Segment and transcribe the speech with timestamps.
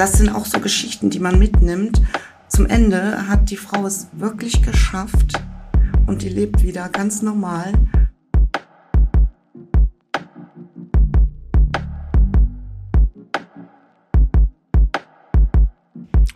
[0.00, 2.00] das sind auch so Geschichten, die man mitnimmt.
[2.48, 5.34] Zum Ende hat die Frau es wirklich geschafft
[6.06, 7.74] und die lebt wieder ganz normal.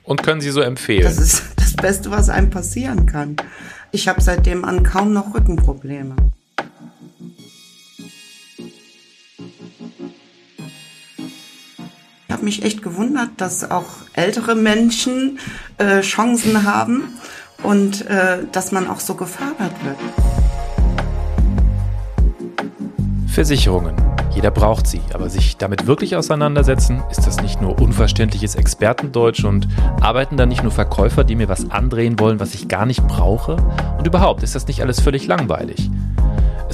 [0.03, 1.05] Und können Sie so empfehlen?
[1.05, 3.37] Das ist das Beste, was einem passieren kann.
[3.93, 6.17] Ich habe seitdem an kaum noch Rückenprobleme.
[12.45, 15.39] Mich echt gewundert, dass auch ältere Menschen
[15.79, 17.19] äh, Chancen haben
[17.63, 19.97] und äh, dass man auch so gefördert wird.
[23.27, 23.97] Versicherungen.
[24.35, 29.69] Jeder braucht sie, aber sich damit wirklich auseinandersetzen, ist das nicht nur unverständliches Expertendeutsch und
[30.01, 33.57] arbeiten da nicht nur Verkäufer, die mir was andrehen wollen, was ich gar nicht brauche?
[33.97, 35.89] Und überhaupt, ist das nicht alles völlig langweilig?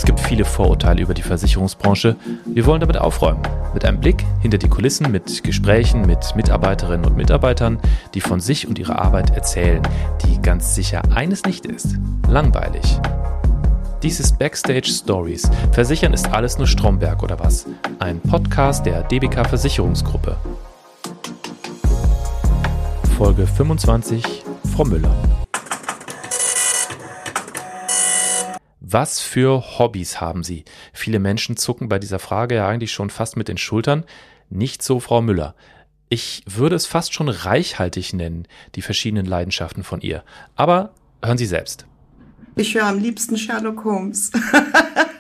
[0.01, 2.17] Es gibt viele Vorurteile über die Versicherungsbranche.
[2.47, 3.43] Wir wollen damit aufräumen.
[3.75, 7.79] Mit einem Blick hinter die Kulissen, mit Gesprächen mit Mitarbeiterinnen und Mitarbeitern,
[8.15, 9.83] die von sich und ihrer Arbeit erzählen,
[10.25, 11.99] die ganz sicher eines nicht ist.
[12.31, 12.99] Langweilig.
[14.03, 15.51] Dies ist Backstage Stories.
[15.73, 17.67] Versichern ist alles nur Stromberg oder was?
[17.99, 20.35] Ein Podcast der DBK Versicherungsgruppe.
[23.19, 24.25] Folge 25
[24.75, 25.15] Frau Müller.
[28.93, 30.65] Was für Hobbys haben Sie?
[30.93, 34.05] Viele Menschen zucken bei dieser Frage ja eigentlich schon fast mit den Schultern.
[34.49, 35.55] Nicht so Frau Müller.
[36.09, 40.25] Ich würde es fast schon reichhaltig nennen, die verschiedenen Leidenschaften von ihr.
[40.57, 41.87] Aber hören Sie selbst.
[42.57, 44.33] Ich höre am liebsten Sherlock Holmes.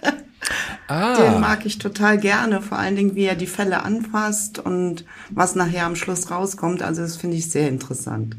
[0.88, 1.16] ah.
[1.16, 5.54] Den mag ich total gerne, vor allen Dingen, wie er die Fälle anfasst und was
[5.54, 6.82] nachher am Schluss rauskommt.
[6.82, 8.36] Also das finde ich sehr interessant.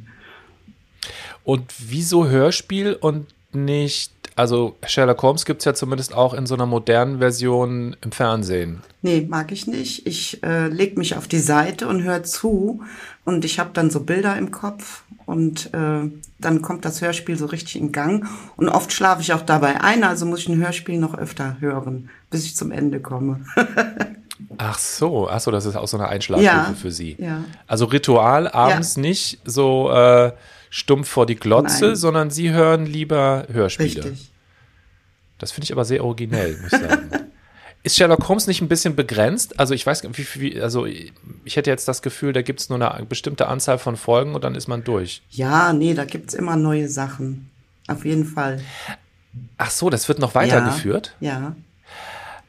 [1.46, 6.56] Und wieso Hörspiel und nicht, also Sherlock Holmes gibt es ja zumindest auch in so
[6.56, 8.82] einer modernen Version im Fernsehen.
[9.02, 10.08] Nee, mag ich nicht.
[10.08, 12.82] Ich äh, leg mich auf die Seite und höre zu
[13.26, 17.46] und ich habe dann so Bilder im Kopf und äh, dann kommt das Hörspiel so
[17.46, 18.28] richtig in Gang.
[18.58, 22.10] Und oft schlafe ich auch dabei ein, also muss ich ein Hörspiel noch öfter hören,
[22.30, 23.46] bis ich zum Ende komme.
[24.58, 27.16] Ach so, ach so, das ist auch so eine Einschlafhilfe ja, für Sie.
[27.20, 27.44] Ja.
[27.68, 29.02] Also Ritual abends ja.
[29.02, 30.32] nicht so äh,
[30.72, 31.96] stumpf vor die Glotze, Nein.
[31.96, 34.06] sondern Sie hören lieber Hörspiele.
[34.06, 34.32] Richtig.
[35.38, 37.10] Das finde ich aber sehr originell, muss ich sagen.
[37.84, 39.60] Ist Sherlock Holmes nicht ein bisschen begrenzt?
[39.60, 42.80] Also ich weiß, wie, wie also ich hätte jetzt das Gefühl, da gibt es nur
[42.80, 45.24] eine bestimmte Anzahl von Folgen und dann ist man durch.
[45.32, 47.50] Ja, nee, da gibt es immer neue Sachen.
[47.88, 48.62] Auf jeden Fall.
[49.58, 51.16] Ach so, das wird noch weitergeführt?
[51.20, 51.40] Ja.
[51.40, 51.56] ja.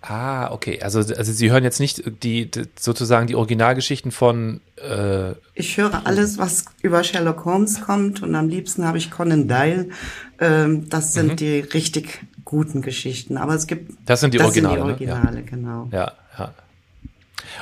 [0.02, 0.80] Ah, okay.
[0.82, 4.60] Also, also Sie hören jetzt nicht die, die sozusagen die Originalgeschichten von.
[4.76, 9.46] Äh ich höre alles, was über Sherlock Holmes kommt und am liebsten habe ich Conan
[9.46, 9.90] Doyle.
[10.40, 11.36] Ähm, das sind mhm.
[11.36, 13.36] die richtig guten Geschichten.
[13.36, 13.92] Aber es gibt.
[14.04, 14.74] Das sind die das Originale.
[14.74, 15.40] Sind die Originale, ne?
[15.40, 15.50] ja.
[15.50, 15.88] genau.
[15.92, 16.12] Ja, ja.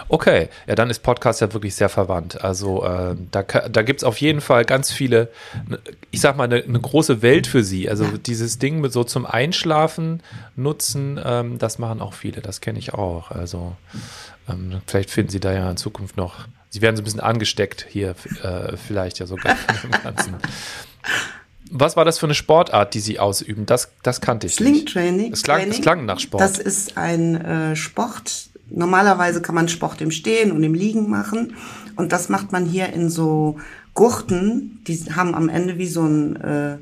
[0.09, 2.43] Okay, ja, dann ist Podcast ja wirklich sehr verwandt.
[2.43, 5.29] Also äh, da, da gibt es auf jeden Fall ganz viele,
[6.11, 7.89] ich sag mal, eine, eine große Welt für Sie.
[7.89, 10.23] Also dieses Ding mit so zum Einschlafen
[10.57, 13.31] nutzen, ähm, das machen auch viele, das kenne ich auch.
[13.31, 13.77] Also
[14.49, 17.87] ähm, vielleicht finden Sie da ja in Zukunft noch, Sie werden so ein bisschen angesteckt
[17.89, 20.37] hier, äh, vielleicht ja sogar von dem Ganzen.
[21.73, 23.65] Was war das für eine Sportart, die Sie ausüben?
[23.65, 24.93] Das, das kannte ich Sling nicht.
[24.93, 25.33] Training.
[25.33, 26.43] Es klang, es klang nach Sport.
[26.43, 28.50] Das ist ein äh, Sport.
[28.71, 31.55] Normalerweise kann man Sport im Stehen und im Liegen machen.
[31.97, 33.59] Und das macht man hier in so
[33.95, 34.83] Gurten.
[34.87, 36.79] Die haben am Ende wie so ein äh,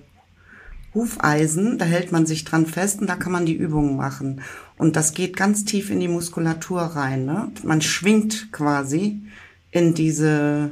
[0.94, 1.78] Hufeisen.
[1.78, 4.42] Da hält man sich dran fest und da kann man die Übungen machen.
[4.76, 7.24] Und das geht ganz tief in die Muskulatur rein.
[7.24, 7.50] Ne?
[7.62, 9.22] Man schwingt quasi
[9.70, 10.70] in diese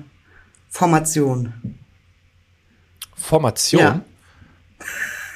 [0.69, 1.53] Formation.
[3.15, 3.83] Formation?
[3.83, 4.01] Ja.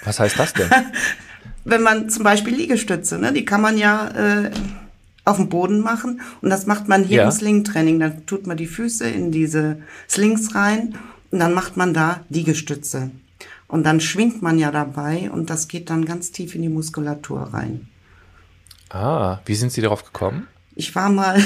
[0.05, 0.71] Was heißt das denn?
[1.65, 4.51] Wenn man zum Beispiel Liegestütze, ne, die kann man ja äh,
[5.25, 7.25] auf dem Boden machen und das macht man hier ja.
[7.25, 8.01] im Sling-Training.
[8.01, 10.97] Dann tut man die Füße in diese Slings rein
[11.31, 13.11] und dann macht man da Liegestütze.
[13.69, 17.43] Und dann schwingt man ja dabei und das geht dann ganz tief in die Muskulatur
[17.53, 17.89] rein.
[18.89, 20.49] Ah, wie sind Sie darauf gekommen?
[20.75, 21.41] Ich war mal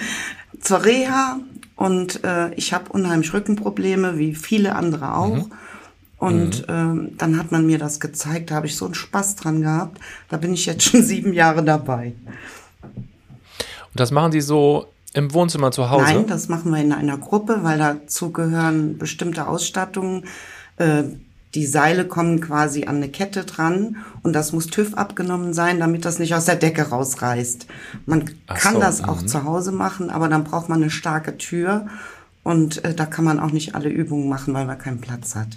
[0.60, 1.38] zur Reha
[1.76, 5.36] und äh, ich habe unheimlich Rückenprobleme, wie viele andere auch.
[5.36, 5.52] Mhm.
[6.18, 6.74] Und mhm.
[6.74, 9.98] ähm, dann hat man mir das gezeigt, da habe ich so einen Spaß dran gehabt.
[10.28, 12.12] Da bin ich jetzt schon sieben Jahre dabei.
[13.92, 16.14] Und das machen Sie so im Wohnzimmer zu Hause?
[16.14, 20.24] Nein, das machen wir in einer Gruppe, weil dazu gehören bestimmte Ausstattungen.
[20.78, 21.04] Äh,
[21.54, 26.06] die Seile kommen quasi an eine Kette dran und das muss TÜV abgenommen sein, damit
[26.06, 27.66] das nicht aus der Decke rausreißt.
[28.06, 29.28] Man Ach kann so, das auch mhm.
[29.28, 31.88] zu Hause machen, aber dann braucht man eine starke Tür
[32.42, 35.48] und äh, da kann man auch nicht alle Übungen machen, weil man keinen Platz hat.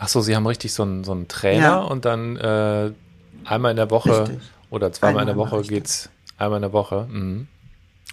[0.00, 1.78] Ach so, Sie haben richtig so einen, so einen Trainer ja.
[1.78, 2.90] und dann äh,
[3.44, 4.40] einmal in der Woche richtig.
[4.70, 7.08] oder zweimal einmal in der Woche geht's einmal in der Woche.
[7.10, 7.48] Mhm.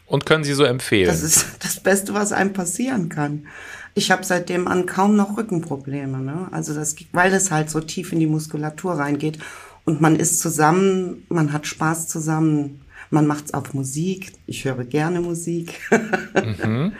[0.05, 1.07] Und können Sie so empfehlen?
[1.07, 3.47] Das ist das Beste, was einem passieren kann.
[3.93, 6.19] Ich habe seitdem an kaum noch Rückenprobleme.
[6.19, 6.47] Ne?
[6.51, 9.39] Also das, weil es halt so tief in die Muskulatur reingeht
[9.85, 14.33] und man ist zusammen, man hat Spaß zusammen, man macht's auf Musik.
[14.47, 15.79] Ich höre gerne Musik.
[16.33, 16.93] mhm.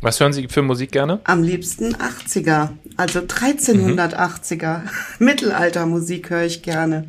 [0.00, 1.20] Was hören Sie für Musik gerne?
[1.24, 4.82] Am liebsten 80er, also 1380er.
[4.82, 4.88] Mhm.
[5.18, 7.08] Mittelaltermusik höre ich gerne.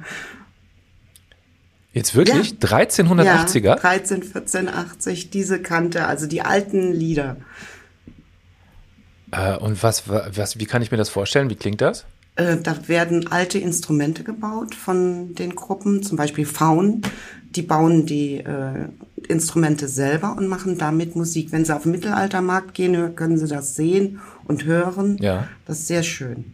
[2.00, 2.51] Jetzt wirklich?
[2.62, 2.78] Ja.
[2.78, 3.66] 1380er?
[3.66, 7.36] Ja, 13, 14, 80, diese Kante, also die alten Lieder.
[9.31, 11.50] Äh, und was, was, wie kann ich mir das vorstellen?
[11.50, 12.06] Wie klingt das?
[12.38, 17.01] Äh, da werden alte Instrumente gebaut von den Gruppen, zum Beispiel Faun.
[17.44, 18.88] Die bauen die äh,
[19.28, 21.51] Instrumente selber und machen damit Musik.
[21.51, 25.18] Wenn sie auf den Mittelaltermarkt gehen, können sie das sehen und hören.
[25.19, 25.50] Ja.
[25.66, 26.54] Das ist sehr schön.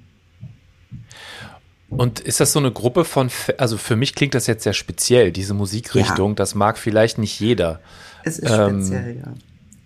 [1.97, 5.31] Und ist das so eine Gruppe von, also für mich klingt das jetzt sehr speziell,
[5.31, 6.35] diese Musikrichtung, ja.
[6.35, 7.79] das mag vielleicht nicht jeder.
[8.23, 9.33] Es ist ähm, speziell, ja.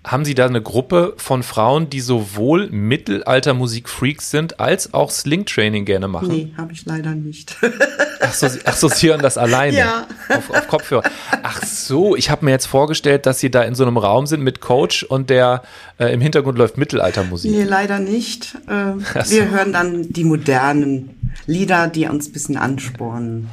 [0.05, 6.07] Haben Sie da eine Gruppe von Frauen, die sowohl Mittelaltermusik-Freaks sind, als auch Sling-Training gerne
[6.07, 6.29] machen?
[6.29, 7.57] Nee, habe ich leider nicht.
[8.21, 10.07] ach, so, ach so, Sie hören das alleine ja.
[10.29, 11.03] auf, auf Kopfhörer.
[11.43, 14.41] Ach so, ich habe mir jetzt vorgestellt, dass Sie da in so einem Raum sind
[14.41, 15.63] mit Coach und der
[15.99, 17.51] äh, im Hintergrund läuft Mittelaltermusik.
[17.51, 18.55] Nee, leider nicht.
[18.67, 18.93] Äh,
[19.25, 19.31] so.
[19.31, 23.49] Wir hören dann die modernen Lieder, die uns ein bisschen anspornen.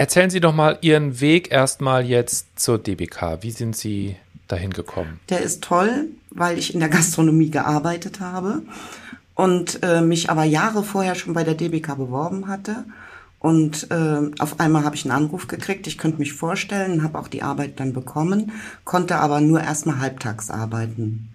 [0.00, 3.42] Erzählen Sie doch mal Ihren Weg erstmal jetzt zur DBK.
[3.42, 4.16] Wie sind Sie
[4.48, 5.20] dahin gekommen?
[5.28, 8.62] Der ist toll, weil ich in der Gastronomie gearbeitet habe
[9.34, 12.84] und äh, mich aber Jahre vorher schon bei der DBK beworben hatte.
[13.40, 17.26] Und äh, auf einmal habe ich einen Anruf gekriegt, ich könnte mich vorstellen, habe auch
[17.26, 18.52] die Arbeit dann bekommen,
[18.84, 21.30] konnte aber nur erstmal halbtags arbeiten.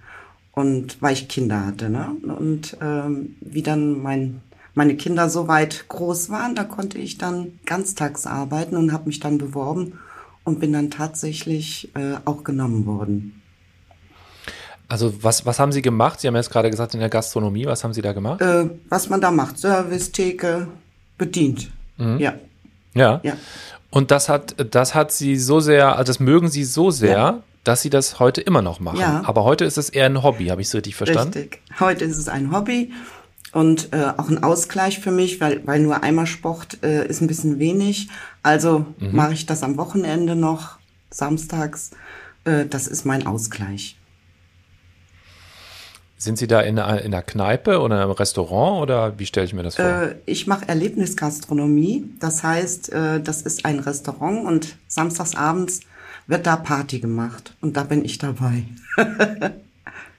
[0.52, 2.16] Und weil ich Kinder hatte, ne?
[2.22, 4.42] Und ähm, wie dann mein
[4.75, 9.22] meine Kinder so weit groß waren, da konnte ich dann ganztags arbeiten und habe mich
[9.22, 10.00] dann beworben
[10.44, 13.42] und bin dann tatsächlich äh, auch genommen worden.
[14.88, 16.19] Also was, was haben Sie gemacht?
[16.19, 18.42] Sie haben jetzt gerade gesagt in der Gastronomie, was haben Sie da gemacht?
[18.42, 20.68] Äh, was man da macht, Service, Theke,
[21.18, 21.72] bedient.
[21.97, 22.19] Mhm.
[22.19, 22.33] Ja.
[22.94, 23.19] Ja.
[23.24, 23.33] Ja.
[23.89, 27.44] Und das hat, das hat Sie so sehr, also das mögen Sie so sehr, ja.
[27.63, 29.00] dass Sie das heute immer noch machen.
[29.00, 29.24] Ja.
[29.25, 31.39] Aber heute ist es eher ein Hobby, habe ich es richtig verstanden?
[31.39, 31.62] Richtig.
[31.80, 32.92] Heute ist es ein Hobby
[33.51, 37.27] und äh, auch ein Ausgleich für mich, weil, weil nur einmal Sport äh, ist ein
[37.27, 38.09] bisschen wenig.
[38.44, 39.15] Also mhm.
[39.15, 40.77] mache ich das am Wochenende noch,
[41.09, 41.91] samstags.
[42.44, 43.98] Äh, das ist mein Ausgleich.
[46.17, 49.53] Sind Sie da in einer, in einer Kneipe oder einem Restaurant oder wie stelle ich
[49.53, 49.85] mir das vor?
[49.85, 52.06] Äh, ich mache Erlebnisgastronomie.
[52.19, 55.81] Das heißt, äh, das ist ein Restaurant und samstagsabends
[56.27, 58.63] wird da Party gemacht und da bin ich dabei.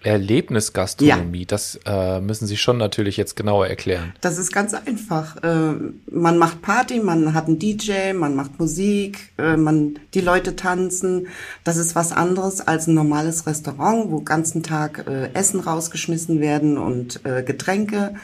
[0.06, 1.44] Erlebnisgastronomie, ja.
[1.46, 4.14] das äh, müssen Sie schon natürlich jetzt genauer erklären.
[4.20, 5.42] Das ist ganz einfach.
[5.42, 5.74] Äh,
[6.10, 11.26] man macht Party, man hat einen DJ, man macht Musik, äh, man, die Leute tanzen.
[11.64, 16.78] Das ist was anderes als ein normales Restaurant, wo ganzen Tag äh, Essen rausgeschmissen werden
[16.78, 18.14] und äh, Getränke.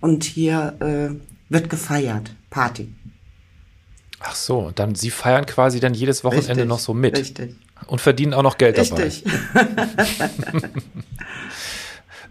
[0.00, 2.94] Und hier äh, wird gefeiert, Party.
[4.20, 7.18] Ach so, dann Sie feiern quasi dann jedes Wochenende richtig, noch so mit.
[7.18, 7.56] Richtig.
[7.88, 9.24] Und verdienen auch noch Geld richtig.
[9.52, 10.70] dabei.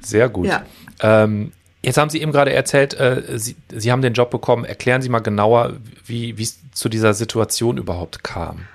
[0.02, 0.48] Sehr gut.
[0.48, 0.64] Ja.
[1.02, 4.66] Ähm, jetzt haben Sie eben gerade erzählt, äh, Sie, Sie haben den Job bekommen.
[4.66, 5.74] Erklären Sie mal genauer,
[6.06, 8.66] wie es zu dieser Situation überhaupt kam.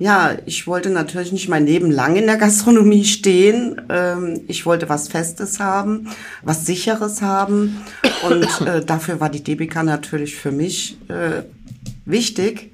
[0.00, 3.80] Ja, ich wollte natürlich nicht mein Leben lang in der Gastronomie stehen.
[3.88, 6.08] Ähm, ich wollte was Festes haben,
[6.42, 7.84] was Sicheres haben.
[8.28, 11.42] Und äh, dafür war die DBK natürlich für mich äh,
[12.04, 12.72] wichtig.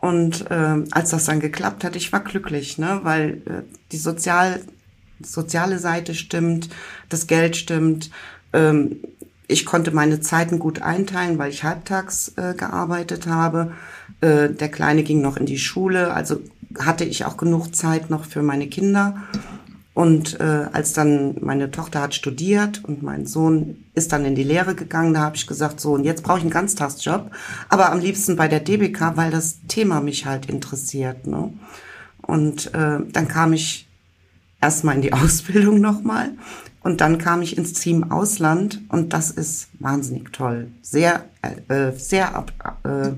[0.00, 3.00] Und äh, als das dann geklappt hat, ich war glücklich, ne?
[3.02, 4.60] weil äh, die Sozial
[5.24, 6.68] soziale Seite stimmt,
[7.08, 8.10] das Geld stimmt.
[8.52, 8.96] Ähm,
[9.46, 13.72] ich konnte meine Zeiten gut einteilen, weil ich halbtags äh, gearbeitet habe.
[14.20, 16.40] Äh, der Kleine ging noch in die Schule, also
[16.78, 19.22] hatte ich auch genug Zeit noch für meine Kinder.
[19.92, 24.42] Und äh, als dann meine Tochter hat studiert und mein Sohn ist dann in die
[24.42, 27.30] Lehre gegangen, da habe ich gesagt, so, und jetzt brauche ich einen Ganztagsjob,
[27.68, 31.28] aber am liebsten bei der DBK, weil das Thema mich halt interessiert.
[31.28, 31.52] Ne?
[32.22, 33.88] Und äh, dann kam ich
[34.64, 36.30] erstmal in die Ausbildung nochmal
[36.82, 40.68] und dann kam ich ins Team Ausland und das ist wahnsinnig toll.
[40.82, 41.24] Sehr,
[41.68, 42.52] äh, sehr ab,
[42.84, 43.12] äh,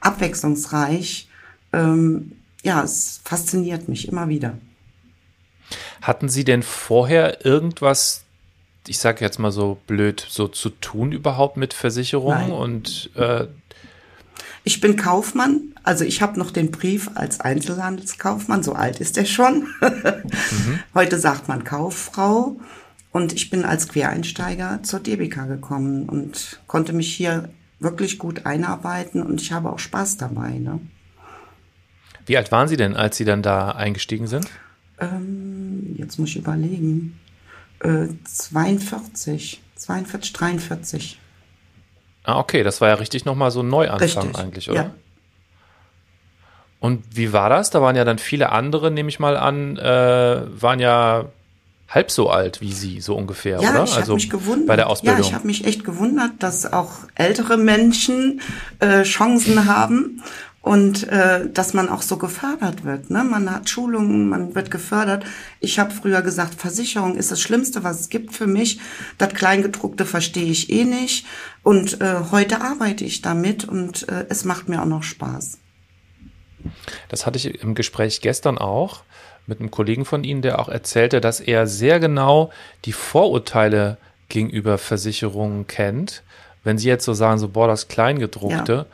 [0.00, 1.28] abwechslungsreich.
[1.72, 2.32] Ähm,
[2.62, 4.58] ja, es fasziniert mich immer wieder.
[6.02, 8.24] Hatten Sie denn vorher irgendwas,
[8.86, 12.52] ich sage jetzt mal so blöd, so zu tun überhaupt mit Versicherungen Nein.
[12.52, 13.46] und äh,
[14.64, 19.24] ich bin Kaufmann, also ich habe noch den Brief als Einzelhandelskaufmann, so alt ist er
[19.24, 19.66] schon.
[19.80, 20.78] mhm.
[20.94, 22.60] Heute sagt man Kauffrau.
[23.10, 29.22] Und ich bin als Quereinsteiger zur DBK gekommen und konnte mich hier wirklich gut einarbeiten
[29.22, 30.52] und ich habe auch Spaß dabei.
[30.52, 30.80] Ne?
[32.24, 34.48] Wie alt waren Sie denn, als Sie dann da eingestiegen sind?
[34.98, 37.18] Ähm, jetzt muss ich überlegen.
[37.80, 41.20] Äh, 42, 42, 43.
[42.24, 44.82] Ah, okay, das war ja richtig nochmal so ein Neuanfang richtig, eigentlich, oder?
[44.82, 44.90] Ja.
[46.80, 47.70] Und wie war das?
[47.70, 51.26] Da waren ja dann viele andere, nehme ich mal an, äh, waren ja
[51.88, 53.84] halb so alt wie Sie, so ungefähr, ja, oder?
[53.84, 54.66] Ich also mich gewundert.
[54.66, 55.20] bei der Ausbildung.
[55.20, 58.40] Ja, ich habe mich echt gewundert, dass auch ältere Menschen
[58.80, 60.22] äh, Chancen haben
[60.62, 63.10] und äh, dass man auch so gefördert wird.
[63.10, 63.24] Ne?
[63.24, 65.24] Man hat Schulungen, man wird gefördert.
[65.58, 68.80] Ich habe früher gesagt, Versicherung ist das Schlimmste, was es gibt für mich.
[69.18, 71.26] Das Kleingedruckte verstehe ich eh nicht.
[71.64, 75.58] Und äh, heute arbeite ich damit und äh, es macht mir auch noch Spaß.
[77.08, 79.02] Das hatte ich im Gespräch gestern auch
[79.48, 82.52] mit einem Kollegen von Ihnen, der auch erzählte, dass er sehr genau
[82.84, 86.22] die Vorurteile gegenüber Versicherungen kennt.
[86.62, 88.86] Wenn Sie jetzt so sagen, so, boah, das Kleingedruckte, ja.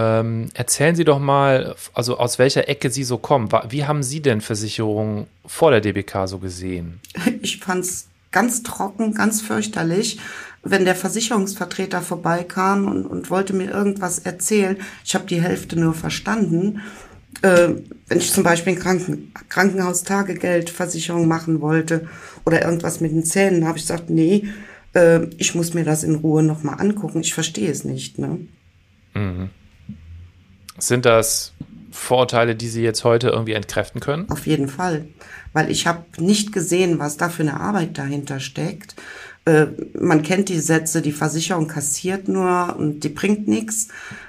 [0.00, 3.48] Ähm, erzählen Sie doch mal, also aus welcher Ecke Sie so kommen.
[3.68, 7.00] Wie haben Sie denn Versicherungen vor der DBK so gesehen?
[7.42, 10.18] Ich fand es ganz trocken, ganz fürchterlich
[10.62, 14.76] wenn der Versicherungsvertreter vorbeikam und, und wollte mir irgendwas erzählen,
[15.06, 16.82] ich habe die Hälfte nur verstanden
[17.42, 17.68] äh,
[18.08, 22.08] wenn ich zum Beispiel Kranken Krankenhaustagegeldversicherung machen wollte
[22.44, 24.48] oder irgendwas mit den Zähnen, habe ich gesagt, nee,
[24.94, 27.20] äh, ich muss mir das in Ruhe nochmal angucken.
[27.20, 28.18] Ich verstehe es nicht.
[28.18, 28.40] Ne?
[29.14, 29.50] Mhm.
[30.80, 31.52] Sind das
[31.90, 34.30] Vorurteile, die Sie jetzt heute irgendwie entkräften können?
[34.30, 35.06] Auf jeden Fall,
[35.52, 38.94] weil ich habe nicht gesehen, was da für eine Arbeit dahinter steckt.
[39.44, 39.66] Äh,
[39.98, 43.88] man kennt die Sätze, die Versicherung kassiert nur und die bringt nichts.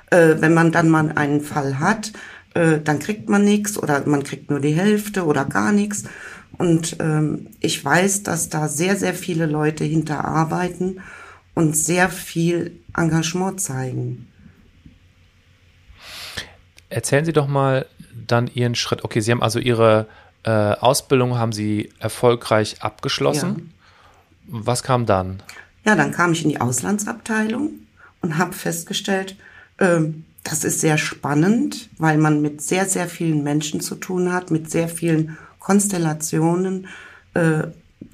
[0.09, 2.11] Äh, wenn man dann mal einen Fall hat,
[2.53, 6.03] äh, dann kriegt man nichts oder man kriegt nur die Hälfte oder gar nichts.
[6.57, 10.99] Und ähm, ich weiß, dass da sehr, sehr viele Leute hinterarbeiten
[11.55, 14.27] und sehr viel Engagement zeigen.
[16.91, 17.85] Erzählen Sie doch mal
[18.27, 19.03] dann Ihren Schritt.
[19.03, 20.07] Okay, Sie haben also Ihre
[20.43, 23.73] äh, Ausbildung haben Sie erfolgreich abgeschlossen.
[24.47, 24.59] Ja.
[24.63, 25.41] Was kam dann?
[25.85, 27.71] Ja, dann kam ich in die Auslandsabteilung
[28.21, 29.35] und habe festgestellt,
[29.79, 34.49] ähm, das ist sehr spannend, weil man mit sehr, sehr vielen Menschen zu tun hat,
[34.49, 36.87] mit sehr vielen Konstellationen,
[37.35, 37.63] äh,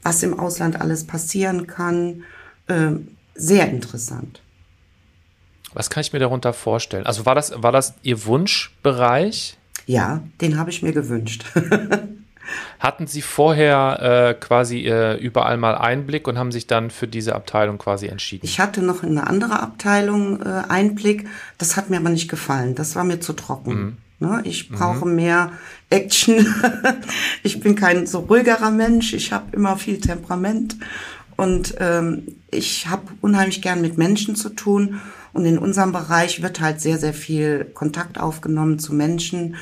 [0.03, 2.23] was im Ausland alles passieren kann.
[2.67, 2.91] Äh,
[3.35, 4.41] sehr interessant.
[5.73, 7.05] Was kann ich mir darunter vorstellen?
[7.05, 9.57] Also war das, war das Ihr Wunschbereich?
[9.85, 11.45] Ja, den habe ich mir gewünscht.
[12.79, 17.35] Hatten Sie vorher äh, quasi äh, überall mal Einblick und haben sich dann für diese
[17.35, 18.45] Abteilung quasi entschieden?
[18.45, 21.27] Ich hatte noch in eine andere Abteilung äh, Einblick.
[21.57, 22.75] Das hat mir aber nicht gefallen.
[22.75, 23.73] Das war mir zu trocken.
[23.73, 23.97] Mhm.
[24.19, 24.41] Ne?
[24.45, 25.15] Ich brauche mhm.
[25.15, 25.51] mehr
[25.89, 26.45] Action.
[27.43, 29.13] ich bin kein so ruhigerer Mensch.
[29.13, 30.77] Ich habe immer viel Temperament.
[31.35, 35.01] Und ähm, ich habe unheimlich gern mit Menschen zu tun.
[35.37, 39.57] Und in unserem Bereich wird halt sehr, sehr viel Kontakt aufgenommen zu Menschen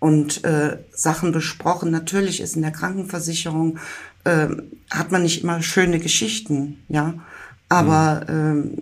[0.00, 1.92] und äh, Sachen besprochen.
[1.92, 3.78] Natürlich ist in der Krankenversicherung
[4.24, 4.48] äh,
[4.90, 7.14] hat man nicht immer schöne Geschichten, ja,
[7.68, 8.74] aber mhm.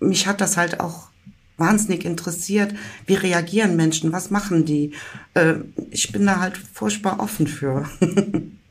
[0.00, 1.08] äh, mich hat das halt auch
[1.56, 2.72] wahnsinnig interessiert.
[3.06, 4.12] Wie reagieren Menschen?
[4.12, 4.92] Was machen die?
[5.34, 5.54] Äh,
[5.90, 7.88] ich bin da halt furchtbar offen für.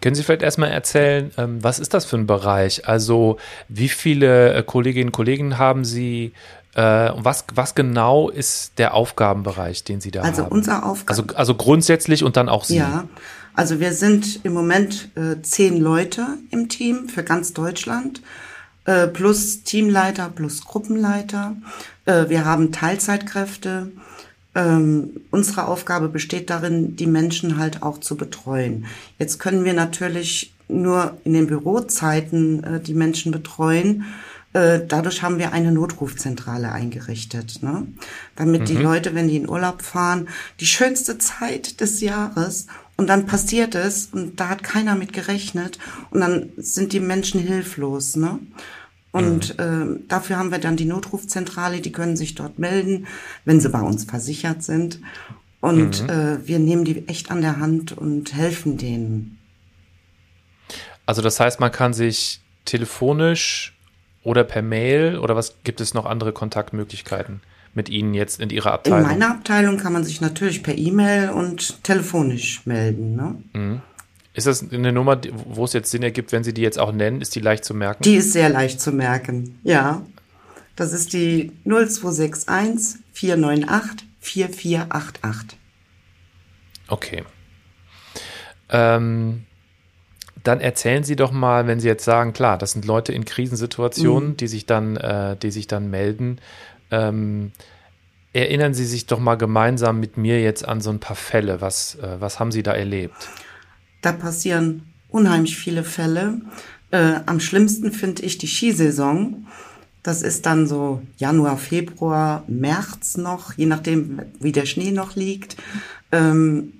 [0.00, 2.88] Können Sie vielleicht erstmal erzählen, ähm, was ist das für ein Bereich?
[2.88, 3.36] Also
[3.68, 6.32] wie viele äh, Kolleginnen und Kollegen haben Sie?
[6.74, 10.44] Äh, was, was genau ist der Aufgabenbereich, den Sie da also haben?
[10.44, 11.20] Also unser Aufgaben.
[11.20, 12.76] Also, also grundsätzlich und dann auch Sie.
[12.76, 13.08] Ja,
[13.54, 18.22] also wir sind im Moment äh, zehn Leute im Team für ganz Deutschland,
[18.84, 21.56] äh, plus Teamleiter, plus Gruppenleiter.
[22.06, 23.92] Äh, wir haben Teilzeitkräfte.
[24.54, 28.86] Ähm, unsere Aufgabe besteht darin, die Menschen halt auch zu betreuen.
[29.18, 34.04] Jetzt können wir natürlich nur in den Bürozeiten äh, die Menschen betreuen.
[34.52, 37.86] Äh, dadurch haben wir eine Notrufzentrale eingerichtet, ne?
[38.34, 38.64] damit mhm.
[38.64, 40.28] die Leute, wenn die in Urlaub fahren,
[40.58, 42.66] die schönste Zeit des Jahres
[42.96, 45.78] und dann passiert es und da hat keiner mit gerechnet
[46.10, 48.16] und dann sind die Menschen hilflos.
[48.16, 48.40] Ne?
[49.12, 49.98] Und mhm.
[50.02, 53.06] äh, dafür haben wir dann die Notrufzentrale, die können sich dort melden,
[53.44, 55.00] wenn sie bei uns versichert sind.
[55.60, 56.08] Und mhm.
[56.08, 59.38] äh, wir nehmen die echt an der Hand und helfen denen.
[61.06, 63.76] Also das heißt, man kann sich telefonisch
[64.22, 67.40] oder per Mail oder was gibt es noch andere Kontaktmöglichkeiten
[67.74, 69.00] mit Ihnen jetzt in Ihrer Abteilung?
[69.00, 73.16] In meiner Abteilung kann man sich natürlich per E-Mail und telefonisch melden.
[73.16, 73.42] Ne?
[73.52, 73.82] Mhm.
[74.40, 77.20] Ist das eine Nummer, wo es jetzt Sinn ergibt, wenn Sie die jetzt auch nennen?
[77.20, 78.02] Ist die leicht zu merken?
[78.04, 80.02] Die ist sehr leicht zu merken, ja.
[80.76, 85.58] Das ist die 0261 498 4488.
[86.88, 87.24] Okay.
[88.70, 89.44] Ähm,
[90.42, 94.30] dann erzählen Sie doch mal, wenn Sie jetzt sagen, klar, das sind Leute in Krisensituationen,
[94.30, 94.36] mhm.
[94.38, 96.40] die sich dann, äh, die sich dann melden.
[96.90, 97.52] Ähm,
[98.32, 101.60] erinnern Sie sich doch mal gemeinsam mit mir jetzt an so ein paar Fälle.
[101.60, 103.28] Was, äh, was haben Sie da erlebt?
[104.02, 106.40] Da passieren unheimlich viele Fälle.
[106.90, 109.46] Äh, am schlimmsten finde ich die Skisaison.
[110.02, 115.56] Das ist dann so Januar, Februar, März noch, je nachdem, wie der Schnee noch liegt.
[116.10, 116.72] Ähm,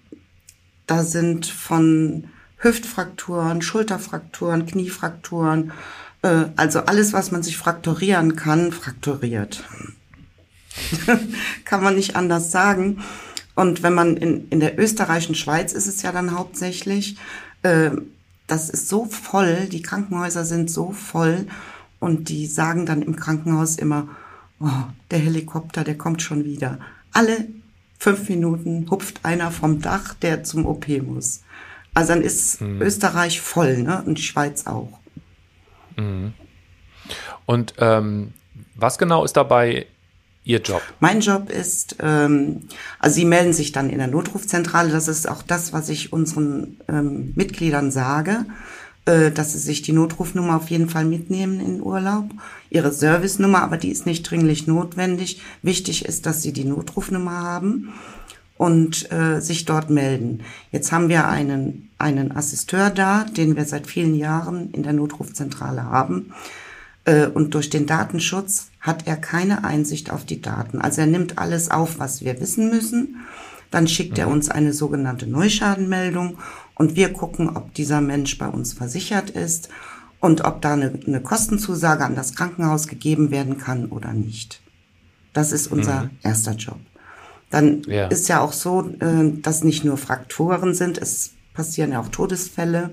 [0.86, 2.24] da sind von
[2.56, 5.72] Hüftfrakturen, Schulterfrakturen, Kniefrakturen,
[6.22, 9.64] äh, also alles, was man sich frakturieren kann, frakturiert.
[11.64, 13.02] kann man nicht anders sagen.
[13.60, 17.18] Und wenn man in, in der österreichischen Schweiz ist es ja dann hauptsächlich,
[17.60, 17.90] äh,
[18.46, 21.46] das ist so voll, die Krankenhäuser sind so voll
[21.98, 24.08] und die sagen dann im Krankenhaus immer,
[24.60, 24.70] oh,
[25.10, 26.78] der Helikopter, der kommt schon wieder.
[27.12, 27.48] Alle
[27.98, 31.42] fünf Minuten hupft einer vom Dach, der zum OP muss.
[31.92, 32.80] Also dann ist mhm.
[32.80, 34.02] Österreich voll, ne?
[34.06, 34.98] Und die Schweiz auch.
[35.96, 36.32] Mhm.
[37.44, 38.32] Und ähm,
[38.74, 39.86] was genau ist dabei
[40.44, 40.82] Ihr Job?
[41.00, 42.62] Mein Job ist, ähm,
[42.98, 44.90] also Sie melden sich dann in der Notrufzentrale.
[44.90, 48.46] Das ist auch das, was ich unseren ähm, Mitgliedern sage,
[49.04, 52.30] äh, dass sie sich die Notrufnummer auf jeden Fall mitnehmen in Urlaub.
[52.70, 55.42] Ihre Servicenummer, aber die ist nicht dringlich notwendig.
[55.62, 57.92] Wichtig ist, dass Sie die Notrufnummer haben
[58.56, 60.42] und äh, sich dort melden.
[60.70, 65.84] Jetzt haben wir einen, einen Assisteur da, den wir seit vielen Jahren in der Notrufzentrale
[65.84, 66.32] haben.
[67.10, 70.80] Äh, und durch den Datenschutz hat er keine Einsicht auf die Daten.
[70.80, 73.16] Also er nimmt alles auf, was wir wissen müssen.
[73.70, 74.20] Dann schickt mhm.
[74.20, 76.38] er uns eine sogenannte Neuschadenmeldung
[76.74, 79.70] und wir gucken, ob dieser Mensch bei uns versichert ist
[80.20, 84.60] und ob da eine, eine Kostenzusage an das Krankenhaus gegeben werden kann oder nicht.
[85.32, 86.10] Das ist unser mhm.
[86.22, 86.78] erster Job.
[87.50, 88.06] Dann ja.
[88.06, 92.90] ist ja auch so, äh, dass nicht nur Frakturen sind, es passieren ja auch Todesfälle.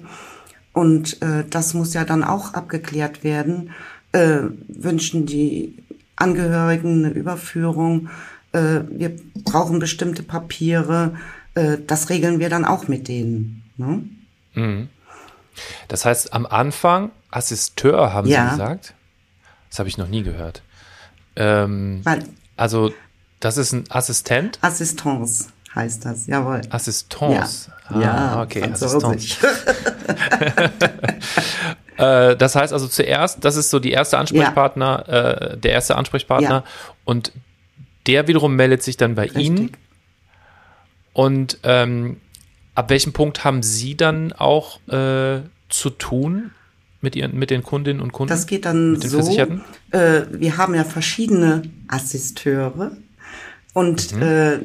[0.73, 3.71] Und äh, das muss ja dann auch abgeklärt werden
[4.11, 5.83] äh, wünschen die
[6.15, 8.09] Angehörigen eine Überführung.
[8.51, 11.15] Äh, wir brauchen bestimmte Papiere.
[11.55, 13.63] Äh, das regeln wir dann auch mit denen.
[13.77, 14.03] Ne?
[14.53, 14.89] Mhm.
[15.87, 18.45] Das heißt, am Anfang Assisteur haben ja.
[18.45, 18.93] Sie gesagt?
[19.69, 20.61] Das habe ich noch nie gehört.
[21.35, 22.01] Ähm,
[22.55, 22.93] also,
[23.39, 24.57] das ist ein Assistent?
[24.61, 26.61] Assistance heißt das, jawohl.
[26.69, 27.71] Assistance.
[27.89, 29.37] Ja, ah, ja okay, Assistance.
[31.97, 35.31] Äh, das heißt also zuerst, das ist so die erste Ansprechpartner, ja.
[35.31, 36.63] äh, der erste Ansprechpartner ja.
[37.05, 37.31] und
[38.05, 39.45] der wiederum meldet sich dann bei Richtig.
[39.45, 39.71] Ihnen.
[41.13, 42.17] Und ähm,
[42.75, 46.51] ab welchem Punkt haben Sie dann auch äh, zu tun
[47.01, 48.29] mit, ihren, mit den Kundinnen und Kunden?
[48.29, 49.19] Das geht dann so.
[49.91, 52.91] Äh, wir haben ja verschiedene Assisteure
[53.77, 54.21] und mhm.
[54.23, 54.59] äh,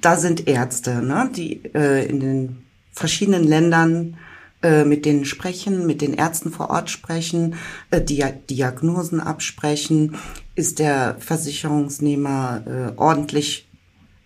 [0.00, 4.16] da sind Ärzte, ne, die äh, in den verschiedenen Ländern
[4.62, 7.56] äh, mit denen sprechen, mit den Ärzten vor Ort sprechen,
[7.90, 10.16] äh, Dia Diagnosen absprechen.
[10.54, 13.68] Ist der Versicherungsnehmer äh, ordentlich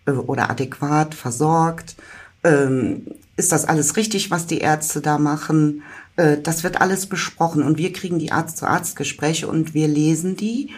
[0.06, 1.96] äh, oder adäquat versorgt?
[2.44, 5.82] Ähm, ist das alles richtig, was die Ärzte da machen?
[6.14, 10.70] Äh, das wird alles besprochen und wir kriegen die Arzt-zu-Arzt-Gespräche und wir lesen die.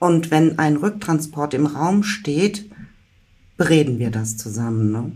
[0.00, 2.68] Und wenn ein Rücktransport im Raum steht,
[3.56, 4.92] bereden wir das zusammen.
[4.92, 5.12] Ne?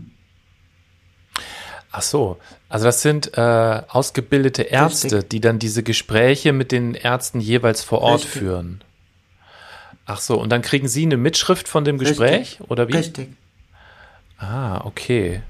[1.91, 2.37] Ach so,
[2.69, 5.29] also das sind äh, ausgebildete Ärzte, Richtig.
[5.29, 8.41] die dann diese Gespräche mit den Ärzten jeweils vor Ort Richtig.
[8.41, 8.83] führen.
[10.05, 12.69] Ach so, und dann kriegen Sie eine Mitschrift von dem Gespräch Richtig.
[12.69, 12.95] oder wie?
[12.95, 13.29] Richtig.
[14.37, 15.41] Ah, okay.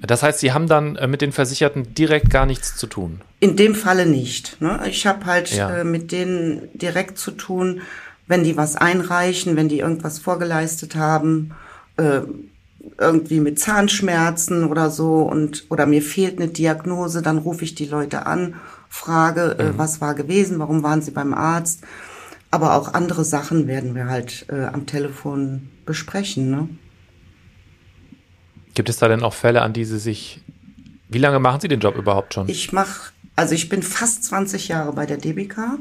[0.00, 3.20] Das heißt, Sie haben dann äh, mit den Versicherten direkt gar nichts zu tun?
[3.40, 4.60] In dem Falle nicht.
[4.60, 4.80] Ne?
[4.88, 5.80] Ich habe halt ja.
[5.80, 7.82] äh, mit denen direkt zu tun,
[8.26, 11.52] wenn die was einreichen, wenn die irgendwas vorgeleistet haben.
[11.96, 12.22] Äh,
[12.98, 17.86] irgendwie mit Zahnschmerzen oder so und oder mir fehlt eine Diagnose, dann rufe ich die
[17.86, 18.54] Leute an,
[18.88, 19.70] frage, äh, mhm.
[19.70, 21.82] äh, was war gewesen, warum waren sie beim Arzt.
[22.50, 26.50] Aber auch andere Sachen werden wir halt äh, am Telefon besprechen.
[26.50, 26.68] Ne?
[28.74, 30.42] Gibt es da denn auch Fälle, an die Sie sich.
[31.08, 32.48] Wie lange machen Sie den Job überhaupt schon?
[32.48, 35.78] Ich mache, also ich bin fast 20 Jahre bei der DBK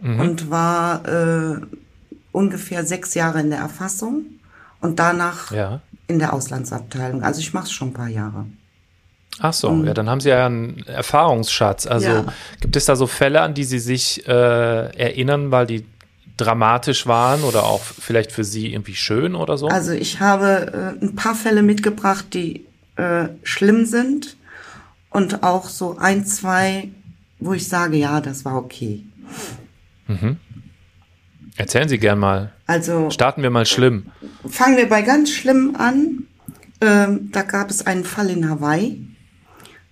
[0.00, 0.20] mhm.
[0.20, 1.60] und war äh,
[2.32, 4.24] ungefähr sechs Jahre in der Erfassung
[4.82, 5.80] und danach ja
[6.12, 7.22] in der Auslandsabteilung.
[7.22, 8.46] Also ich mache es schon ein paar Jahre.
[9.38, 11.86] Ach so, ja, dann haben Sie ja einen Erfahrungsschatz.
[11.86, 12.24] Also ja.
[12.60, 15.86] gibt es da so Fälle, an die Sie sich äh, erinnern, weil die
[16.36, 19.68] dramatisch waren oder auch vielleicht für Sie irgendwie schön oder so?
[19.68, 22.66] Also ich habe äh, ein paar Fälle mitgebracht, die
[22.96, 24.36] äh, schlimm sind
[25.08, 26.90] und auch so ein, zwei,
[27.40, 29.02] wo ich sage, ja, das war okay.
[30.08, 30.36] Mhm.
[31.56, 32.52] Erzählen Sie gern mal.
[32.66, 34.06] Also starten wir mal schlimm.
[34.48, 36.26] Fangen wir bei ganz schlimm an.
[36.80, 39.06] Ähm, da gab es einen Fall in Hawaii.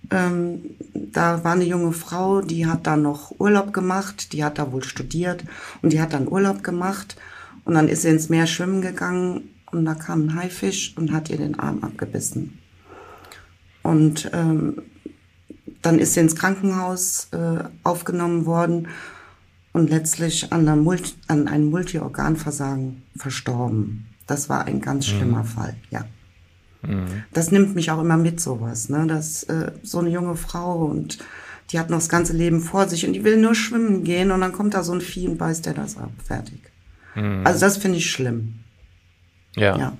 [0.09, 4.71] Ähm, da war eine junge Frau, die hat da noch Urlaub gemacht, die hat da
[4.71, 5.45] wohl studiert
[5.81, 7.15] und die hat dann Urlaub gemacht
[7.63, 11.29] und dann ist sie ins Meer schwimmen gegangen und da kam ein Haifisch und hat
[11.29, 12.59] ihr den Arm abgebissen.
[13.83, 14.81] Und ähm,
[15.81, 18.89] dann ist sie ins Krankenhaus äh, aufgenommen worden
[19.73, 24.07] und letztlich an, Multi an einem Multiorganversagen verstorben.
[24.27, 25.47] Das war ein ganz schlimmer mhm.
[25.47, 26.05] Fall, ja.
[26.83, 27.23] Mhm.
[27.33, 28.89] Das nimmt mich auch immer mit, sowas.
[28.89, 29.05] Ne?
[29.07, 31.19] Das, äh, so eine junge Frau und
[31.71, 34.41] die hat noch das ganze Leben vor sich und die will nur schwimmen gehen und
[34.41, 36.11] dann kommt da so ein Vieh und beißt der das ab.
[36.23, 36.59] Fertig.
[37.15, 37.45] Mhm.
[37.45, 38.59] Also das finde ich schlimm.
[39.55, 39.77] Ja.
[39.77, 39.97] ja.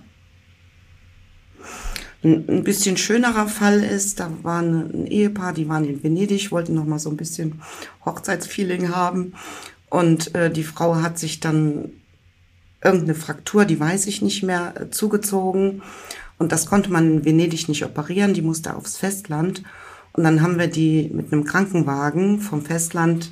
[2.23, 6.75] Ein, ein bisschen schönerer Fall ist, da war ein Ehepaar, die waren in Venedig, wollten
[6.75, 7.61] noch mal so ein bisschen
[8.05, 9.33] Hochzeitsfeeling haben
[9.89, 11.91] und äh, die Frau hat sich dann
[12.83, 15.81] irgendeine Fraktur, die weiß ich nicht mehr, äh, zugezogen
[16.41, 19.61] und das konnte man in Venedig nicht operieren, die musste aufs Festland.
[20.13, 23.31] Und dann haben wir die mit einem Krankenwagen vom Festland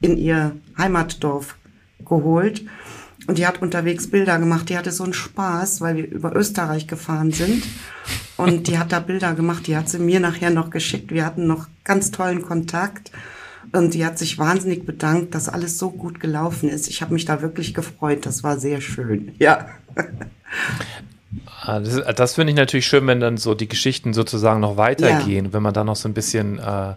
[0.00, 1.56] in ihr Heimatdorf
[2.06, 2.64] geholt.
[3.28, 4.70] Und die hat unterwegs Bilder gemacht.
[4.70, 7.62] Die hatte so einen Spaß, weil wir über Österreich gefahren sind.
[8.38, 9.66] Und die hat da Bilder gemacht.
[9.66, 11.12] Die hat sie mir nachher noch geschickt.
[11.12, 13.12] Wir hatten noch ganz tollen Kontakt.
[13.72, 16.88] Und die hat sich wahnsinnig bedankt, dass alles so gut gelaufen ist.
[16.88, 18.24] Ich habe mich da wirklich gefreut.
[18.24, 19.34] Das war sehr schön.
[19.38, 19.66] Ja.
[21.60, 25.44] Ah, das, das finde ich natürlich schön, wenn dann so die Geschichten sozusagen noch weitergehen,
[25.44, 25.52] ja.
[25.52, 26.94] wenn man da noch so ein bisschen äh,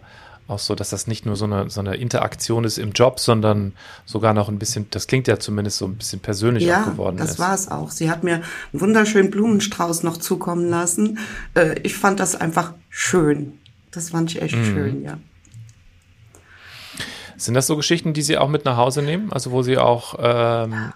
[0.48, 3.72] auch so, dass das nicht nur so eine, so eine Interaktion ist im Job, sondern
[4.04, 7.30] sogar noch ein bisschen, das klingt ja zumindest so ein bisschen persönlich ja, geworden ist.
[7.30, 7.90] das war es auch.
[7.90, 11.18] Sie hat mir einen wunderschönen Blumenstrauß noch zukommen lassen.
[11.54, 13.58] Äh, ich fand das einfach schön.
[13.90, 14.64] Das fand ich echt mhm.
[14.64, 15.18] schön, ja.
[17.36, 19.32] Sind das so Geschichten, die Sie auch mit nach Hause nehmen?
[19.32, 20.94] Also wo Sie auch, ähm, ja.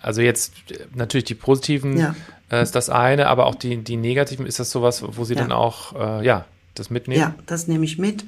[0.00, 0.54] also jetzt
[0.94, 2.14] natürlich die positiven ja
[2.52, 5.40] äh, ist das eine, aber auch die, die negativen, ist das sowas, wo Sie ja.
[5.40, 7.20] dann auch, äh, ja, das mitnehmen?
[7.20, 8.24] Ja, das nehme ich mit.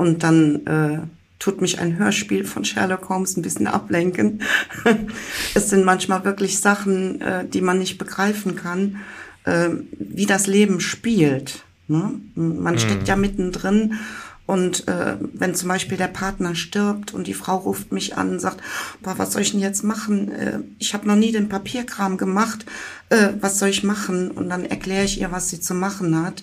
[0.00, 1.00] Und dann äh,
[1.38, 4.40] tut mich ein Hörspiel von Sherlock Holmes ein bisschen ablenken.
[5.54, 8.96] es sind manchmal wirklich Sachen, äh, die man nicht begreifen kann,
[9.44, 11.66] äh, wie das Leben spielt.
[11.86, 12.18] Ne?
[12.34, 13.06] Man steckt mhm.
[13.08, 13.98] ja mittendrin
[14.46, 18.40] und äh, wenn zum Beispiel der Partner stirbt und die Frau ruft mich an und
[18.40, 18.62] sagt,
[19.02, 20.32] boah, was soll ich denn jetzt machen?
[20.32, 22.64] Äh, ich habe noch nie den Papierkram gemacht.
[23.10, 24.30] Äh, was soll ich machen?
[24.30, 26.42] Und dann erkläre ich ihr, was sie zu machen hat.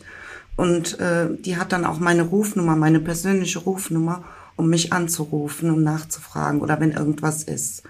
[0.57, 4.23] Und äh, die hat dann auch meine Rufnummer, meine persönliche Rufnummer,
[4.55, 7.83] um mich anzurufen und nachzufragen oder wenn irgendwas ist.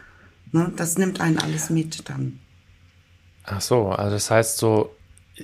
[0.51, 0.71] Ne?
[0.75, 2.39] Das nimmt einen alles mit dann.
[3.45, 4.93] Ach so, also das heißt so,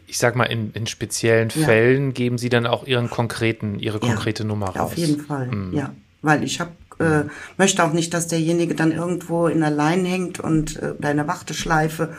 [0.08, 1.66] ich sag mal, in, in speziellen ja.
[1.66, 4.92] Fällen geben Sie dann auch Ihren konkreten, Ihre konkrete ja, Nummer raus.
[4.92, 5.74] Auf jeden Fall, mhm.
[5.74, 5.94] ja.
[6.22, 7.24] Weil ich hab, äh,
[7.58, 11.18] möchte auch nicht, dass derjenige dann irgendwo in der Line hängt und äh, oder in
[11.18, 12.16] der Warteschleife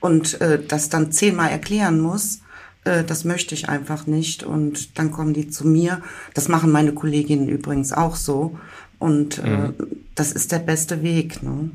[0.00, 2.40] und äh, das dann zehnmal erklären muss.
[2.88, 4.42] Äh, das möchte ich einfach nicht.
[4.42, 6.02] Und dann kommen die zu mir.
[6.34, 8.58] Das machen meine Kolleginnen übrigens auch so.
[8.98, 9.74] Und äh, mhm.
[10.14, 11.42] das ist der beste Weg.
[11.42, 11.70] Ne?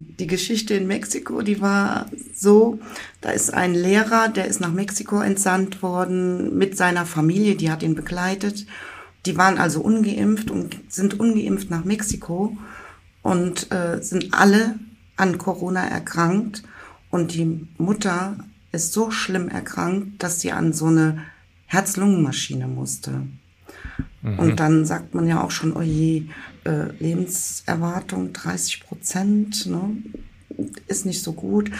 [0.00, 2.78] Die Geschichte in Mexiko, die war so,
[3.20, 7.82] da ist ein Lehrer, der ist nach Mexiko entsandt worden mit seiner Familie, die hat
[7.82, 8.66] ihn begleitet.
[9.26, 12.56] Die waren also ungeimpft und sind ungeimpft nach Mexiko
[13.22, 14.78] und äh, sind alle
[15.16, 16.62] an Corona erkrankt.
[17.10, 18.36] Und die Mutter
[18.72, 21.22] ist so schlimm erkrankt, dass sie an so eine
[21.66, 23.22] Herz-Lungen-Maschine musste.
[24.22, 24.38] Mhm.
[24.38, 26.24] Und dann sagt man ja auch schon, oh je,
[26.64, 29.96] äh, Lebenserwartung 30 Prozent, ne?
[30.86, 31.70] ist nicht so gut.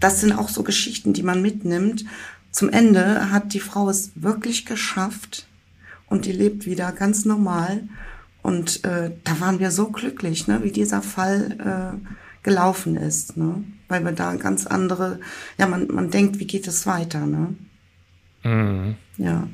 [0.00, 2.04] Das sind auch so Geschichten, die man mitnimmt.
[2.50, 5.46] Zum Ende hat die Frau es wirklich geschafft
[6.08, 7.88] und die lebt wieder ganz normal.
[8.42, 13.62] Und äh, da waren wir so glücklich, ne, wie dieser Fall äh, gelaufen ist, ne?
[13.88, 15.20] weil wir da ganz andere,
[15.58, 17.54] ja, man, man denkt, wie geht es weiter, ne?
[18.42, 18.96] Mhm.
[19.18, 19.46] Ja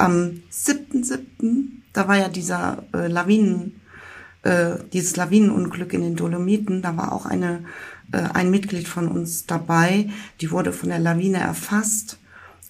[0.00, 3.80] am 7.7., da war ja dieser äh, Lawinen,
[4.42, 7.64] äh, dieses Lawinenunglück in den Dolomiten, da war auch eine,
[8.12, 10.08] äh, ein Mitglied von uns dabei,
[10.40, 12.18] die wurde von der Lawine erfasst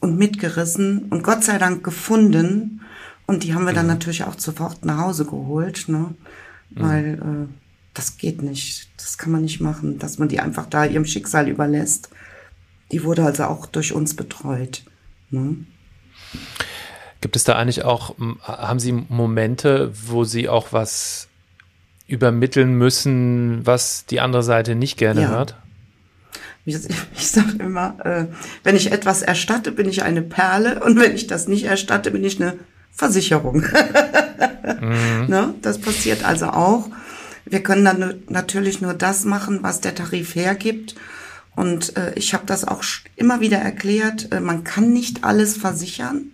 [0.00, 2.80] und mitgerissen und Gott sei Dank gefunden.
[3.26, 3.92] Und die haben wir dann mhm.
[3.92, 6.14] natürlich auch sofort nach Hause geholt, ne?
[6.70, 6.82] Mhm.
[6.82, 7.59] Weil äh,
[7.94, 8.88] das geht nicht.
[8.96, 12.10] Das kann man nicht machen, dass man die einfach da ihrem Schicksal überlässt.
[12.92, 14.82] Die wurde also auch durch uns betreut.
[15.30, 15.56] Ne?
[17.20, 21.28] Gibt es da eigentlich auch, haben Sie Momente, wo Sie auch was
[22.06, 25.28] übermitteln müssen, was die andere Seite nicht gerne ja.
[25.28, 25.56] hört?
[26.66, 26.76] Ich,
[27.16, 28.26] ich sage immer, äh,
[28.64, 32.22] wenn ich etwas erstatte, bin ich eine Perle und wenn ich das nicht erstatte, bin
[32.22, 32.58] ich eine
[32.92, 33.62] Versicherung.
[34.80, 35.24] mhm.
[35.26, 35.54] ne?
[35.62, 36.90] Das passiert also auch.
[37.44, 40.94] Wir können dann natürlich nur das machen, was der Tarif hergibt.
[41.56, 42.82] Und äh, ich habe das auch
[43.16, 46.30] immer wieder erklärt, äh, man kann nicht alles versichern.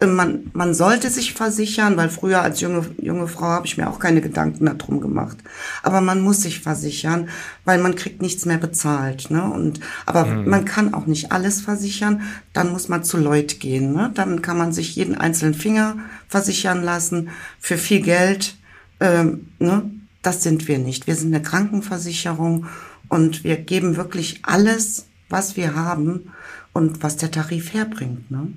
[0.00, 3.88] Äh, man, man sollte sich versichern, weil früher als junge, junge Frau habe ich mir
[3.88, 5.38] auch keine Gedanken darum gemacht.
[5.82, 7.28] Aber man muss sich versichern,
[7.64, 9.30] weil man kriegt nichts mehr bezahlt.
[9.30, 9.42] Ne?
[9.42, 10.48] Und, aber mhm.
[10.48, 12.22] man kann auch nicht alles versichern.
[12.52, 13.92] Dann muss man zu Leut gehen.
[13.92, 14.10] Ne?
[14.14, 15.96] Dann kann man sich jeden einzelnen Finger
[16.28, 18.56] versichern lassen für viel Geld.
[19.00, 19.90] Ähm, ne?
[20.22, 21.06] Das sind wir nicht.
[21.06, 22.66] Wir sind eine Krankenversicherung
[23.08, 26.32] und wir geben wirklich alles, was wir haben
[26.72, 28.30] und was der Tarif herbringt.
[28.30, 28.52] Ne?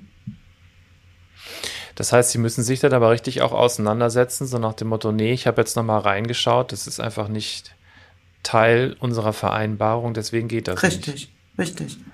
[1.94, 5.32] Das heißt, Sie müssen sich dann aber richtig auch auseinandersetzen, so nach dem Motto, nee,
[5.32, 7.74] ich habe jetzt nochmal reingeschaut, das ist einfach nicht
[8.42, 11.30] Teil unserer Vereinbarung, deswegen geht das richtig, nicht.
[11.58, 12.11] Richtig, richtig.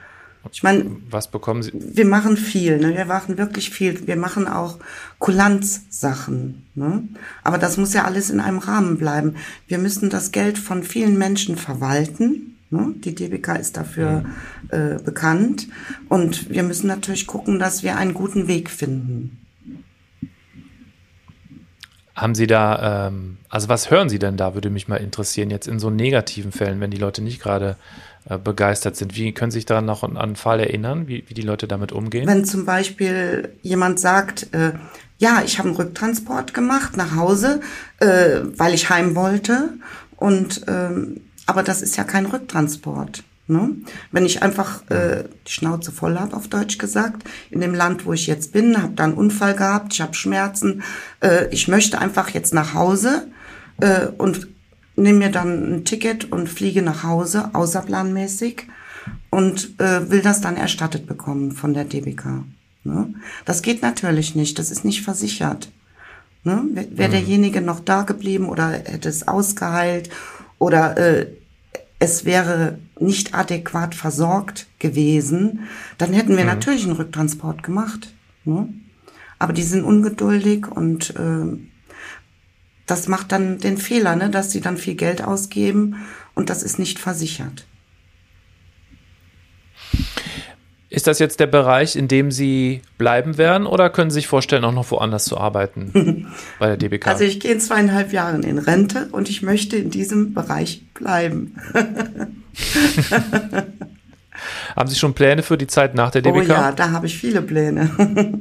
[0.53, 1.73] Ich meine, was bekommen Sie?
[1.75, 2.97] Wir machen viel, ne?
[2.97, 4.07] Wir machen wirklich viel.
[4.07, 4.79] Wir machen auch
[5.19, 7.05] Kulanzsachen, ne?
[7.45, 9.37] Aber das muss ja alles in einem Rahmen bleiben.
[9.67, 12.57] Wir müssen das Geld von vielen Menschen verwalten.
[12.71, 12.95] Ne?
[12.97, 14.25] Die DBK ist dafür
[14.69, 15.69] äh, bekannt.
[16.09, 19.39] Und wir müssen natürlich gucken, dass wir einen guten Weg finden.
[22.19, 25.69] Haben Sie da, ähm, also was hören Sie denn da, würde mich mal interessieren, jetzt
[25.69, 27.77] in so negativen Fällen, wenn die Leute nicht gerade
[28.29, 29.15] äh, begeistert sind.
[29.15, 31.93] Wie können Sie sich daran noch an einen Fall erinnern, wie, wie die Leute damit
[31.93, 32.27] umgehen?
[32.27, 34.73] Wenn zum Beispiel jemand sagt, äh,
[35.19, 37.61] ja, ich habe einen Rücktransport gemacht nach Hause,
[38.01, 39.75] äh, weil ich heim wollte
[40.17, 43.23] und ähm, aber das ist ja kein Rücktransport.
[43.49, 43.77] Ne?
[44.13, 48.13] Wenn ich einfach äh, die Schnauze voll habe, auf Deutsch gesagt, in dem Land, wo
[48.13, 50.83] ich jetzt bin, habe da einen Unfall gehabt, ich habe Schmerzen,
[51.21, 53.29] äh, ich möchte einfach jetzt nach Hause
[53.81, 54.49] äh, und
[54.97, 58.67] nehme mir dann ein Ticket und fliege nach Hause, außerplanmäßig,
[59.31, 62.45] und äh, will das dann erstattet bekommen von der DBK.
[62.85, 63.15] Ne?
[63.47, 65.71] Das geht natürlich nicht, das ist nicht versichert.
[66.45, 66.65] Ne?
[66.73, 67.13] Wäre mhm.
[67.13, 70.11] derjenige noch da geblieben oder hätte es ausgeheilt
[70.59, 71.27] oder äh,
[71.99, 75.61] es wäre nicht adäquat versorgt gewesen,
[75.99, 76.51] dann hätten wir mhm.
[76.51, 78.13] natürlich einen Rücktransport gemacht.
[78.45, 78.69] Ne?
[79.39, 81.59] Aber die sind ungeduldig und äh,
[82.87, 86.79] das macht dann den Fehler, ne, dass sie dann viel Geld ausgeben und das ist
[86.79, 87.67] nicht versichert.
[90.99, 94.65] Ist das jetzt der Bereich, in dem Sie bleiben werden oder können Sie sich vorstellen,
[94.65, 96.27] auch noch woanders zu arbeiten
[96.59, 97.07] bei der DBK?
[97.07, 101.55] Also ich gehe in zweieinhalb Jahren in Rente und ich möchte in diesem Bereich bleiben.
[104.75, 106.35] Haben Sie schon Pläne für die Zeit nach der DBK?
[106.35, 107.91] Oh ja, da habe ich viele Pläne.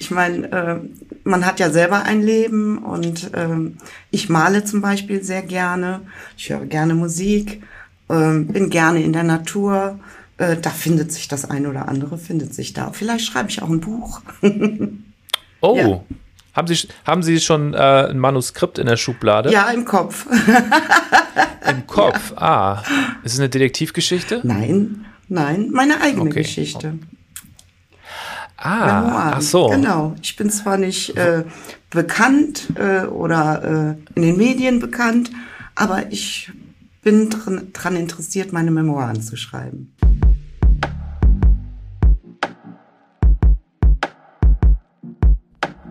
[0.00, 0.80] ich meine, äh,
[1.22, 3.70] man hat ja selber ein Leben und äh,
[4.10, 6.00] ich male zum Beispiel sehr gerne.
[6.36, 7.62] Ich höre gerne Musik,
[8.08, 10.00] äh, bin gerne in der Natur
[10.42, 12.90] äh, da findet sich das ein oder andere, findet sich da.
[12.92, 14.20] Vielleicht schreibe ich auch ein Buch.
[15.60, 15.76] oh.
[15.76, 16.00] Ja.
[16.54, 19.50] Haben Sie, haben Sie schon äh, ein Manuskript in der Schublade?
[19.50, 20.26] Ja, im Kopf.
[21.66, 22.36] Im Kopf, ja.
[22.38, 22.82] ah.
[23.22, 24.40] Ist es eine Detektivgeschichte?
[24.42, 26.42] Nein, nein, meine eigene okay.
[26.42, 26.98] Geschichte.
[28.56, 29.32] Ah, Memoiren.
[29.34, 29.68] ach so.
[29.68, 30.14] Genau.
[30.20, 31.44] Ich bin zwar nicht äh,
[31.88, 35.30] bekannt äh, oder äh, in den Medien bekannt,
[35.76, 36.52] aber ich
[37.02, 37.30] bin
[37.72, 39.94] daran interessiert, meine Memoiren zu schreiben.